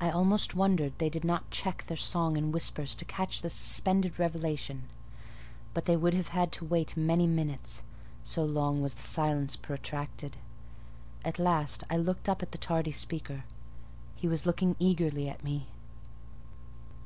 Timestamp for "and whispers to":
2.38-3.04